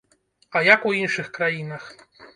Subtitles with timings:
[0.55, 1.83] А як у іншых краінах?